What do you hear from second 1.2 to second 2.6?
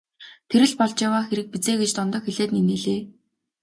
хэрэг биз ээ гэж Дондог хэлээд